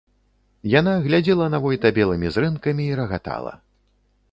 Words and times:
Яна 0.79 0.93
глядзела 1.03 1.45
на 1.55 1.59
войта 1.67 1.93
белымі 1.99 2.33
зрэнкамі 2.37 2.83
і 2.95 2.99
рагатала. 3.03 3.53